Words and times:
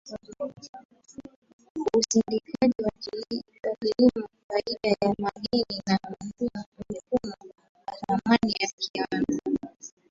usindikaji 1.97 2.83
wa 2.83 2.91
kilimo 3.79 4.27
faida 4.47 4.97
ya 5.01 5.15
madini 5.19 5.81
na 5.87 5.99
mifumo 6.19 7.33
ya 7.87 7.95
thamani 8.07 8.53
ya 8.59 8.67
kikanda 8.77 9.25